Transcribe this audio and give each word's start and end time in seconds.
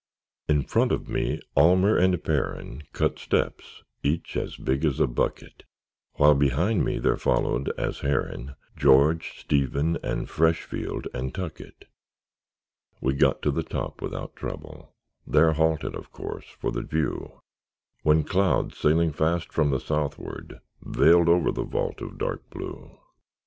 In 0.49 0.63
front 0.63 0.91
of 0.91 1.07
me 1.07 1.39
Almer 1.55 1.95
and 1.95 2.15
Perren 2.23 2.81
Cut 2.91 3.19
steps, 3.19 3.83
each 4.01 4.35
as 4.35 4.57
big 4.57 4.83
as 4.83 4.99
a 4.99 5.05
bucket; 5.05 5.61
While 6.15 6.33
behind 6.33 6.83
me 6.83 6.97
there 6.97 7.17
followed, 7.17 7.71
as 7.77 7.99
Herren, 7.99 8.55
George, 8.75 9.37
Stephen, 9.37 9.99
and 10.01 10.27
Freshfield, 10.27 11.05
and 11.13 11.35
Tuckett. 11.35 11.85
We 12.99 13.13
got 13.13 13.43
to 13.43 13.51
the 13.51 13.61
top 13.61 14.01
without 14.01 14.35
trouble; 14.35 14.95
There 15.27 15.51
halted, 15.53 15.93
of 15.93 16.11
course, 16.11 16.47
for 16.47 16.71
the 16.71 16.81
view; 16.81 17.39
When 18.01 18.23
clouds, 18.23 18.77
sailing 18.77 19.11
fast 19.11 19.53
from 19.53 19.69
the 19.69 19.79
southward, 19.79 20.61
Veiled 20.81 21.29
over 21.29 21.51
the 21.51 21.61
vault 21.63 22.01
of 22.01 22.17
dark 22.17 22.49
blue. 22.49 22.97